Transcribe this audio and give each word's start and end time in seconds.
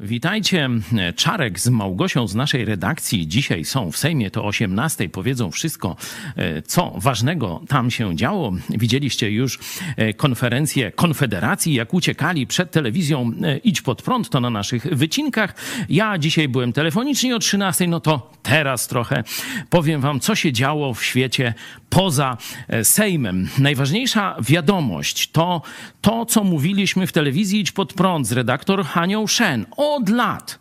Witajcie. 0.00 0.70
Czarek 1.16 1.60
z 1.60 1.68
Małgosią 1.68 2.28
z 2.28 2.34
naszej 2.34 2.64
redakcji 2.64 3.28
dzisiaj 3.28 3.64
są 3.64 3.92
w 3.92 3.96
Sejmie. 3.96 4.30
To 4.30 4.44
18. 4.44 5.08
Powiedzą 5.08 5.50
wszystko, 5.50 5.96
e, 6.36 6.62
co 6.62 6.92
ważnego 6.96 7.62
tam 7.68 7.90
się 7.90 8.16
działo. 8.16 8.52
Widzieliście 8.70 9.30
już 9.30 9.58
e, 9.96 10.14
konferencję 10.14 10.92
Konfederacji, 10.92 11.74
jak 11.74 11.94
uciekali 11.94 12.46
przed 12.46 12.70
telewizją 12.70 13.32
e, 13.42 13.56
Idź 13.56 13.82
pod 13.82 14.02
prąd, 14.02 14.30
to 14.30 14.40
na 14.40 14.50
naszych 14.50 14.82
wycinkach. 14.82 15.54
Ja 15.88 16.18
dzisiaj 16.18 16.48
byłem 16.48 16.72
telefonicznie 16.72 17.36
o 17.36 17.38
13, 17.38 17.86
no 17.86 18.00
to 18.00 18.30
teraz 18.42 18.88
trochę 18.88 19.24
powiem 19.70 20.00
wam, 20.00 20.20
co 20.20 20.34
się 20.34 20.52
działo 20.52 20.94
w 20.94 21.04
świecie 21.04 21.54
poza 21.90 22.36
Sejmem. 22.82 23.48
Najważniejsza 23.58 24.36
wiadomość 24.40 25.30
to 25.30 25.62
to, 26.00 26.26
co 26.26 26.44
mówiliśmy 26.44 27.06
w 27.06 27.12
telewizji 27.12 27.60
Idź 27.60 27.72
pod 27.72 27.92
prąd 27.92 28.26
z 28.26 28.32
redaktor 28.32 28.84
Hanią 28.84 29.26
Shen 29.26 29.66
od 29.94 30.08
lat, 30.08 30.58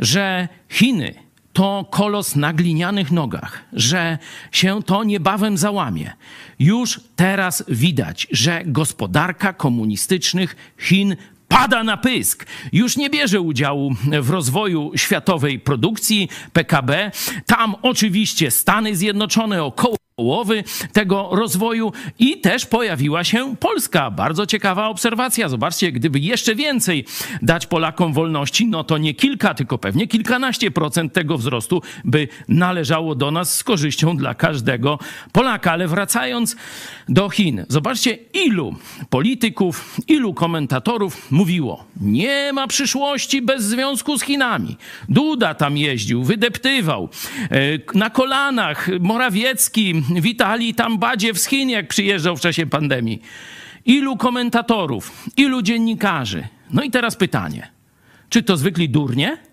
że 0.00 0.48
Chiny 0.68 1.14
to 1.52 1.86
kolos 1.90 2.36
na 2.36 2.52
glinianych 2.52 3.10
nogach, 3.10 3.64
że 3.72 4.18
się 4.52 4.82
to 4.82 5.04
niebawem 5.04 5.56
załamie. 5.56 6.12
Już 6.58 7.00
teraz 7.16 7.64
widać, 7.68 8.26
że 8.30 8.62
gospodarka 8.64 9.52
komunistycznych 9.52 10.56
Chin 10.78 11.16
pada 11.48 11.84
na 11.84 11.96
pysk. 11.96 12.46
Już 12.72 12.96
nie 12.96 13.10
bierze 13.10 13.40
udziału 13.40 13.94
w 14.22 14.30
rozwoju 14.30 14.92
światowej 14.96 15.60
produkcji 15.60 16.28
PKB. 16.52 17.10
Tam 17.46 17.74
oczywiście 17.82 18.50
Stany 18.50 18.96
Zjednoczone 18.96 19.64
około 19.64 19.97
połowy 20.18 20.64
tego 20.92 21.28
rozwoju 21.32 21.92
i 22.18 22.40
też 22.40 22.66
pojawiła 22.66 23.24
się 23.24 23.56
Polska. 23.56 24.10
Bardzo 24.10 24.46
ciekawa 24.46 24.88
obserwacja. 24.88 25.48
Zobaczcie, 25.48 25.92
gdyby 25.92 26.18
jeszcze 26.18 26.54
więcej 26.54 27.04
dać 27.42 27.66
Polakom 27.66 28.12
wolności, 28.12 28.66
no 28.66 28.84
to 28.84 28.98
nie 28.98 29.14
kilka, 29.14 29.54
tylko 29.54 29.78
pewnie 29.78 30.06
kilkanaście 30.06 30.70
procent 30.70 31.12
tego 31.12 31.38
wzrostu 31.38 31.82
by 32.04 32.28
należało 32.48 33.14
do 33.14 33.30
nas 33.30 33.56
z 33.56 33.64
korzyścią 33.64 34.16
dla 34.16 34.34
każdego 34.34 34.98
Polaka. 35.32 35.72
Ale 35.72 35.88
wracając 35.88 36.56
do 37.08 37.28
Chin, 37.28 37.64
zobaczcie, 37.68 38.18
ilu 38.46 38.74
polityków, 39.10 39.96
ilu 40.08 40.34
komentatorów 40.34 41.30
mówiło, 41.30 41.84
nie 42.00 42.52
ma 42.52 42.66
przyszłości 42.66 43.42
bez 43.42 43.64
związku 43.64 44.18
z 44.18 44.22
Chinami. 44.22 44.76
Duda 45.08 45.54
tam 45.54 45.76
jeździł, 45.76 46.24
wydeptywał, 46.24 47.08
e, 47.50 47.98
na 47.98 48.10
kolanach 48.10 48.88
Morawiecki 49.00 49.94
witali 50.10 50.74
tam 50.74 50.98
Badziew 50.98 51.38
z 51.38 51.46
Chin, 51.46 51.70
jak 51.70 51.88
przyjeżdżał 51.88 52.36
w 52.36 52.40
czasie 52.40 52.66
pandemii. 52.66 53.22
Ilu 53.84 54.16
komentatorów, 54.16 55.26
ilu 55.36 55.62
dziennikarzy. 55.62 56.48
No 56.70 56.82
i 56.82 56.90
teraz 56.90 57.16
pytanie, 57.16 57.68
czy 58.28 58.42
to 58.42 58.56
zwykli 58.56 58.88
durnie? 58.88 59.47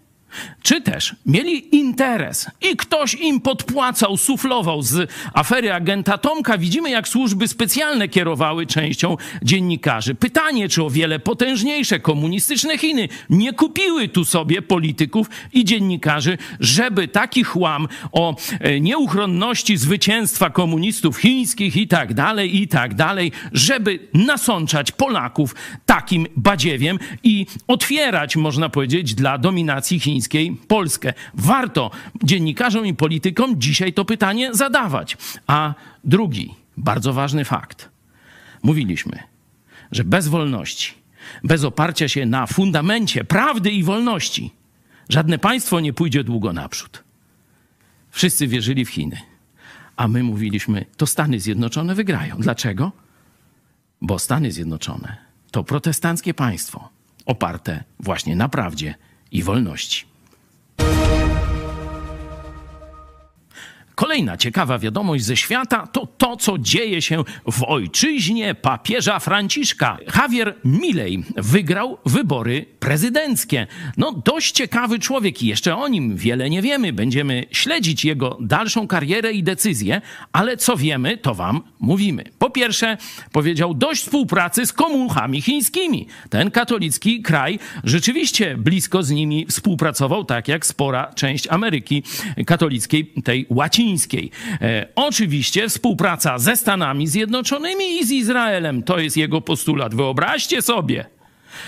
Czy 0.62 0.82
też 0.82 1.16
mieli 1.26 1.76
interes 1.76 2.48
i 2.72 2.78
ktoś 2.78 3.14
im 3.14 3.42
podpłacał, 3.42 4.18
suflował 4.18 4.82
z 4.82 5.12
afery 5.34 5.74
agenta 5.74 6.18
Tomka. 6.18 6.58
Widzimy, 6.58 6.90
jak 6.90 7.08
służby 7.08 7.48
specjalne 7.48 8.08
kierowały 8.08 8.66
częścią 8.66 9.18
dziennikarzy. 9.44 10.16
Pytanie, 10.16 10.70
czy 10.70 10.84
o 10.84 10.90
wiele 10.90 11.20
potężniejsze 11.20 12.00
komunistyczne 12.00 12.78
Chiny 12.78 13.08
nie 13.30 13.54
kupiły 13.54 14.08
tu 14.08 14.26
sobie 14.26 14.62
polityków 14.62 15.28
i 15.54 15.66
dziennikarzy, 15.66 16.38
żeby 16.60 17.08
taki 17.08 17.44
chłam 17.44 17.88
o 18.12 18.36
e, 18.60 18.80
nieuchronności 18.80 19.78
zwycięstwa 19.78 20.50
komunistów 20.50 21.18
chińskich 21.18 21.78
i 21.78 21.88
tak 21.88 22.14
dalej, 22.14 22.62
i 22.62 22.68
tak 22.68 22.94
dalej, 22.94 23.32
żeby 23.52 24.00
nasączać 24.14 24.92
Polaków 24.92 25.56
takim 25.86 26.28
badziewiem 26.36 27.00
i 27.24 27.46
otwierać, 27.68 28.36
można 28.36 28.70
powiedzieć, 28.70 29.16
dla 29.16 29.38
dominacji 29.38 30.00
chińskiej 30.00 30.25
Polskę. 30.68 31.14
Warto 31.34 31.92
dziennikarzom 32.24 32.86
i 32.86 32.94
politykom 32.94 33.62
dzisiaj 33.62 33.94
to 33.94 34.06
pytanie 34.06 34.54
zadawać. 34.54 35.18
A 35.48 35.74
drugi, 36.04 36.54
bardzo 36.78 37.14
ważny 37.14 37.46
fakt. 37.46 37.90
Mówiliśmy, 38.64 39.20
że 39.92 40.04
bez 40.04 40.28
wolności, 40.28 40.94
bez 41.44 41.64
oparcia 41.64 42.08
się 42.08 42.26
na 42.26 42.48
fundamencie 42.48 43.24
prawdy 43.24 43.72
i 43.72 43.84
wolności, 43.84 44.52
żadne 45.10 45.38
państwo 45.38 45.80
nie 45.80 45.94
pójdzie 45.94 46.24
długo 46.24 46.54
naprzód. 46.54 47.04
Wszyscy 48.12 48.48
wierzyli 48.48 48.86
w 48.86 48.90
Chiny, 48.90 49.22
a 49.98 50.08
my 50.08 50.24
mówiliśmy, 50.24 50.86
to 50.98 51.08
Stany 51.08 51.40
Zjednoczone 51.40 51.96
wygrają. 51.96 52.38
Dlaczego? 52.40 52.92
Bo 54.02 54.20
Stany 54.20 54.52
Zjednoczone 54.52 55.18
to 55.52 55.64
protestanckie 55.64 56.34
państwo 56.34 56.90
oparte 57.26 57.84
właśnie 58.00 58.36
na 58.36 58.50
prawdzie 58.50 58.96
i 59.32 59.44
wolności. 59.44 60.06
Música 60.78 61.15
Kolejna 63.96 64.38
ciekawa 64.38 64.80
wiadomość 64.80 65.24
ze 65.24 65.38
świata 65.38 65.88
to 65.88 66.08
to, 66.18 66.38
co 66.38 66.58
dzieje 66.58 67.02
się 67.02 67.24
w 67.52 67.64
ojczyźnie 67.64 68.56
papieża 68.56 69.20
Franciszka. 69.20 69.98
Javier 70.16 70.56
Milei 70.66 71.24
wygrał 71.36 71.98
wybory 72.06 72.66
prezydenckie. 72.80 73.68
No, 73.98 74.12
dość 74.26 74.52
ciekawy 74.52 75.00
człowiek 75.00 75.44
i 75.44 75.48
jeszcze 75.48 75.78
o 75.78 75.88
nim 75.88 76.16
wiele 76.18 76.50
nie 76.50 76.62
wiemy. 76.62 76.94
Będziemy 76.94 77.46
śledzić 77.52 78.06
jego 78.06 78.38
dalszą 78.42 78.88
karierę 78.88 79.32
i 79.32 79.44
decyzje, 79.44 80.02
ale 80.32 80.58
co 80.58 80.78
wiemy, 80.78 81.18
to 81.18 81.36
wam 81.36 81.62
mówimy. 81.80 82.24
Po 82.40 82.50
pierwsze, 82.50 82.98
powiedział 83.32 83.74
dość 83.74 84.02
współpracy 84.02 84.66
z 84.66 84.74
komuchami 84.74 85.42
chińskimi. 85.42 86.08
Ten 86.30 86.52
katolicki 86.52 87.22
kraj 87.22 87.60
rzeczywiście 87.84 88.58
blisko 88.58 89.04
z 89.04 89.12
nimi 89.12 89.46
współpracował, 89.46 90.26
tak 90.26 90.48
jak 90.48 90.66
spora 90.66 91.14
część 91.14 91.48
Ameryki 91.48 92.04
katolickiej, 92.46 93.14
tej 93.24 93.46
E, 94.62 94.88
oczywiście 94.96 95.70
współpraca 95.70 96.40
ze 96.40 96.56
Stanami 96.56 97.08
Zjednoczonymi 97.08 98.00
i 98.00 98.06
z 98.06 98.12
Izraelem 98.12 98.84
to 98.84 99.00
jest 99.00 99.18
jego 99.18 99.42
postulat. 99.42 99.96
Wyobraźcie 99.96 100.62
sobie, 100.62 101.06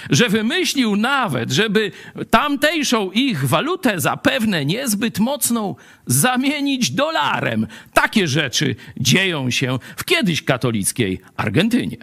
że 0.09 0.29
wymyślił 0.29 0.95
nawet, 0.95 1.51
żeby 1.51 1.91
tamtejszą 2.29 3.11
ich 3.11 3.47
walutę, 3.47 3.99
zapewne 3.99 4.65
niezbyt 4.65 5.19
mocną, 5.19 5.75
zamienić 6.05 6.91
dolarem. 6.91 7.67
Takie 7.93 8.27
rzeczy 8.27 8.75
dzieją 8.99 9.49
się 9.49 9.79
w 9.97 10.05
kiedyś 10.05 10.43
katolickiej 10.43 11.19
Argentynie. 11.37 11.97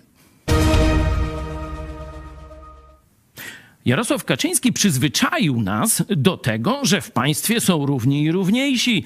Jarosław 3.85 4.25
Kaczyński 4.25 4.73
przyzwyczaił 4.73 5.63
nas 5.63 6.03
do 6.09 6.37
tego, 6.37 6.81
że 6.83 7.01
w 7.01 7.11
państwie 7.11 7.61
są 7.61 7.87
równi 7.87 8.23
i 8.23 8.33
równiejsi, 8.33 9.05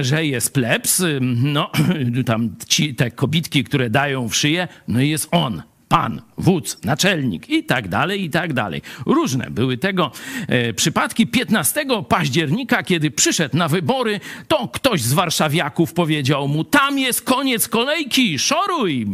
że 0.00 0.26
jest 0.26 0.52
plebs, 0.54 1.02
no 1.20 1.70
tam 2.26 2.56
ci, 2.68 2.94
te 2.94 3.10
kobitki, 3.10 3.64
które 3.64 3.90
dają 3.90 4.28
w 4.28 4.36
szyję, 4.36 4.68
no 4.88 5.00
i 5.00 5.08
jest 5.08 5.28
on, 5.30 5.62
pan, 5.88 6.22
wódz, 6.38 6.78
naczelnik 6.84 7.50
i 7.50 7.64
tak 7.64 7.88
dalej, 7.88 8.24
i 8.24 8.30
tak 8.30 8.52
dalej. 8.52 8.82
Różne 9.06 9.50
były 9.50 9.78
tego 9.78 10.12
e, 10.48 10.72
przypadki. 10.72 11.26
15 11.26 11.84
października, 12.08 12.82
kiedy 12.82 13.10
przyszedł 13.10 13.56
na 13.56 13.68
wybory, 13.68 14.20
to 14.48 14.68
ktoś 14.68 15.02
z 15.02 15.12
warszawiaków 15.12 15.92
powiedział 15.92 16.48
mu, 16.48 16.64
tam 16.64 16.98
jest 16.98 17.22
koniec 17.22 17.68
kolejki, 17.68 18.38
szoruj. 18.38 19.06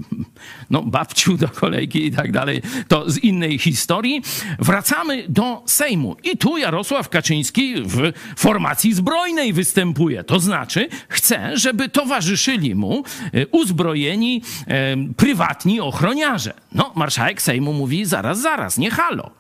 No, 0.71 0.83
babciu 0.83 1.37
do 1.37 1.49
kolejki 1.49 2.07
i 2.07 2.13
tak 2.13 2.33
dalej. 2.33 2.63
To 2.89 3.11
z 3.11 3.19
innej 3.19 3.59
historii. 3.59 4.23
Wracamy 4.59 5.25
do 5.29 5.63
Sejmu. 5.67 6.17
I 6.23 6.37
tu 6.37 6.57
Jarosław 6.57 7.09
Kaczyński 7.09 7.75
w 7.77 8.13
formacji 8.37 8.95
zbrojnej 8.95 9.53
występuje. 9.53 10.25
To 10.25 10.41
znaczy, 10.41 10.89
chce, 11.09 11.57
żeby 11.57 11.89
towarzyszyli 11.89 12.75
mu 12.75 13.05
e, 13.33 13.47
uzbrojeni, 13.47 14.43
e, 14.67 14.97
prywatni 15.17 15.81
ochroniarze. 15.81 16.55
No, 16.73 16.93
marszałek 16.95 17.43
Sejmu 17.43 17.73
mówi 17.73 18.05
zaraz, 18.05 18.41
zaraz, 18.41 18.79
nie 18.79 18.91
halo. 18.91 19.31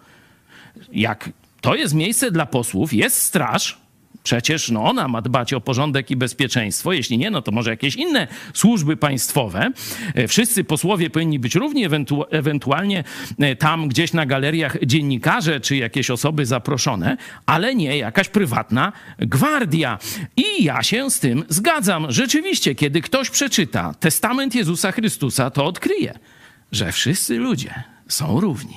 Jak 0.92 1.30
to 1.60 1.74
jest 1.74 1.94
miejsce 1.94 2.30
dla 2.30 2.46
posłów, 2.46 2.92
jest 2.92 3.20
straż, 3.20 3.83
Przecież 4.24 4.70
no, 4.70 4.84
ona 4.84 5.08
ma 5.08 5.22
dbać 5.22 5.52
o 5.52 5.60
porządek 5.60 6.10
i 6.10 6.16
bezpieczeństwo. 6.16 6.92
Jeśli 6.92 7.18
nie, 7.18 7.30
no 7.30 7.42
to 7.42 7.52
może 7.52 7.70
jakieś 7.70 7.96
inne 7.96 8.28
służby 8.54 8.96
państwowe. 8.96 9.70
E, 10.14 10.28
wszyscy 10.28 10.64
posłowie 10.64 11.10
powinni 11.10 11.38
być 11.38 11.54
równi, 11.54 11.84
ewentu 11.84 12.24
ewentualnie 12.30 13.04
e, 13.38 13.56
tam 13.56 13.88
gdzieś 13.88 14.12
na 14.12 14.26
galeriach 14.26 14.76
dziennikarze 14.86 15.60
czy 15.60 15.76
jakieś 15.76 16.10
osoby 16.10 16.46
zaproszone, 16.46 17.16
ale 17.46 17.74
nie 17.74 17.96
jakaś 17.96 18.28
prywatna 18.28 18.92
gwardia. 19.18 19.98
I 20.36 20.64
ja 20.64 20.82
się 20.82 21.10
z 21.10 21.20
tym 21.20 21.44
zgadzam. 21.48 22.06
Rzeczywiście, 22.12 22.74
kiedy 22.74 23.00
ktoś 23.00 23.30
przeczyta 23.30 23.94
testament 24.00 24.54
Jezusa 24.54 24.92
Chrystusa, 24.92 25.50
to 25.50 25.66
odkryje, 25.66 26.18
że 26.72 26.92
wszyscy 26.92 27.38
ludzie 27.38 27.82
są 28.08 28.40
równi. 28.40 28.76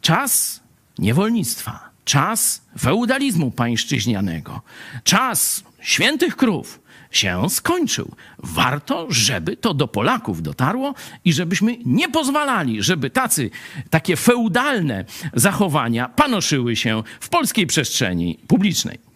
Czas 0.00 0.60
niewolnictwa, 0.98 1.91
czas 2.04 2.62
feudalizmu 2.78 3.50
pańszczyźnianego, 3.50 4.62
czas 5.04 5.64
świętych 5.80 6.36
krów, 6.36 6.82
się 7.12 7.50
skończył. 7.50 8.14
Warto, 8.38 9.06
żeby 9.10 9.56
to 9.56 9.74
do 9.74 9.88
Polaków 9.88 10.42
dotarło 10.42 10.94
i 11.24 11.32
żebyśmy 11.32 11.76
nie 11.84 12.08
pozwalali, 12.08 12.82
żeby 12.82 13.10
tacy, 13.10 13.50
takie 13.90 14.16
feudalne 14.16 15.04
zachowania 15.34 16.08
panoszyły 16.08 16.76
się 16.76 17.02
w 17.20 17.28
polskiej 17.28 17.66
przestrzeni 17.66 18.38
publicznej. 18.48 19.11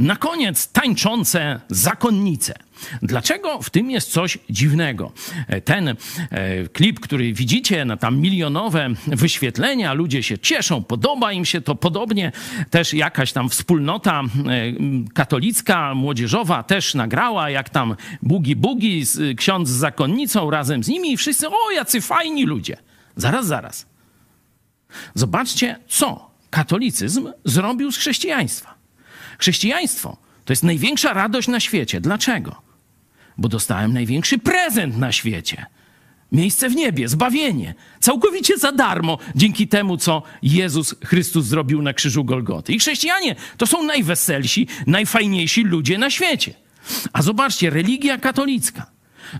Na 0.00 0.16
koniec 0.16 0.68
tańczące 0.72 1.60
zakonnice. 1.68 2.54
Dlaczego 3.02 3.62
w 3.62 3.70
tym 3.70 3.90
jest 3.90 4.12
coś 4.12 4.38
dziwnego? 4.50 5.12
Ten 5.64 5.88
e, 5.88 5.94
klip, 6.68 7.00
który 7.00 7.32
widzicie, 7.32 7.84
na 7.84 7.96
tam 7.96 8.18
milionowe 8.18 8.88
wyświetlenia, 9.06 9.92
ludzie 9.92 10.22
się 10.22 10.38
cieszą, 10.38 10.84
podoba 10.84 11.32
im 11.32 11.44
się 11.44 11.60
to. 11.60 11.74
Podobnie 11.74 12.32
też 12.70 12.94
jakaś 12.94 13.32
tam 13.32 13.48
wspólnota 13.48 14.22
e, 14.22 14.26
katolicka, 15.14 15.94
młodzieżowa 15.94 16.62
też 16.62 16.94
nagrała, 16.94 17.50
jak 17.50 17.70
tam 17.70 17.96
bugi 18.22 18.56
bugi, 18.56 19.04
ksiądz 19.36 19.68
z 19.68 19.72
zakonnicą 19.72 20.50
razem 20.50 20.84
z 20.84 20.88
nimi 20.88 21.12
i 21.12 21.16
wszyscy, 21.16 21.48
o 21.48 21.70
jacy 21.74 22.00
fajni 22.00 22.46
ludzie. 22.46 22.76
Zaraz, 23.16 23.46
zaraz. 23.46 23.86
Zobaczcie, 25.14 25.78
co 25.88 26.30
katolicyzm 26.50 27.32
zrobił 27.44 27.92
z 27.92 27.96
chrześcijaństwa. 27.96 28.79
Chrześcijaństwo 29.40 30.16
to 30.44 30.52
jest 30.52 30.62
największa 30.62 31.12
radość 31.12 31.48
na 31.48 31.60
świecie. 31.60 32.00
Dlaczego? 32.00 32.62
Bo 33.38 33.48
dostałem 33.48 33.92
największy 33.92 34.38
prezent 34.38 34.96
na 34.96 35.12
świecie. 35.12 35.66
Miejsce 36.32 36.68
w 36.68 36.76
niebie, 36.76 37.08
zbawienie. 37.08 37.74
Całkowicie 38.00 38.58
za 38.58 38.72
darmo, 38.72 39.18
dzięki 39.34 39.68
temu, 39.68 39.96
co 39.96 40.22
Jezus 40.42 40.94
Chrystus 41.04 41.46
zrobił 41.46 41.82
na 41.82 41.92
krzyżu 41.92 42.24
Golgoty. 42.24 42.72
I 42.72 42.78
chrześcijanie 42.78 43.36
to 43.56 43.66
są 43.66 43.82
najweselsi, 43.82 44.66
najfajniejsi 44.86 45.64
ludzie 45.64 45.98
na 45.98 46.10
świecie. 46.10 46.54
A 47.12 47.22
zobaczcie, 47.22 47.70
religia 47.70 48.18
katolicka 48.18 48.86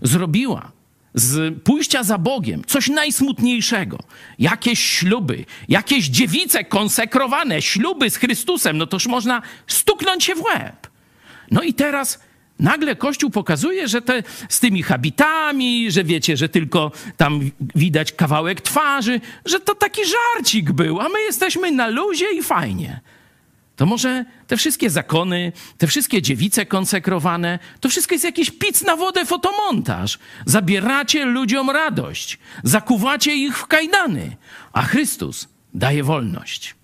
zrobiła 0.01 0.71
z 1.13 1.59
pójścia 1.63 2.03
za 2.03 2.17
Bogiem 2.17 2.63
coś 2.67 2.87
najsmutniejszego. 2.87 3.97
Jakieś 4.39 4.79
śluby, 4.79 5.45
jakieś 5.69 6.07
dziewice 6.07 6.63
konsekrowane, 6.63 7.61
śluby 7.61 8.09
z 8.09 8.17
Chrystusem, 8.17 8.77
no 8.77 8.87
toż 8.87 9.07
można 9.07 9.41
stuknąć 9.67 10.23
się 10.23 10.35
w 10.35 10.41
łeb. 10.41 10.87
No 11.51 11.61
i 11.61 11.73
teraz 11.73 12.19
nagle 12.59 12.95
Kościół 12.95 13.29
pokazuje, 13.29 13.87
że 13.87 14.01
te, 14.01 14.23
z 14.49 14.59
tymi 14.59 14.83
habitami, 14.83 15.91
że 15.91 16.03
wiecie, 16.03 16.37
że 16.37 16.49
tylko 16.49 16.91
tam 17.17 17.51
widać 17.75 18.11
kawałek 18.11 18.61
twarzy, 18.61 19.21
że 19.45 19.59
to 19.59 19.75
taki 19.75 20.01
żarcik 20.05 20.71
był, 20.71 21.01
a 21.01 21.09
my 21.09 21.21
jesteśmy 21.21 21.71
na 21.71 21.87
luzie 21.87 22.25
i 22.37 22.43
fajnie. 22.43 22.99
To 23.75 23.85
może 23.85 24.25
te 24.47 24.57
wszystkie 24.57 24.89
zakony, 24.89 25.51
te 25.77 25.87
wszystkie 25.87 26.21
dziewice 26.21 26.65
konsekrowane, 26.65 27.59
to 27.79 27.89
wszystko 27.89 28.15
jest 28.15 28.25
jakiś 28.25 28.51
pic 28.51 28.81
na 28.81 28.95
wodę 28.95 29.25
fotomontaż. 29.25 30.19
Zabieracie 30.45 31.25
ludziom 31.25 31.69
radość, 31.69 32.39
zakuwacie 32.63 33.35
ich 33.35 33.57
w 33.57 33.67
kajdany, 33.67 34.37
a 34.73 34.81
Chrystus 34.81 35.47
daje 35.73 36.03
wolność. 36.03 36.80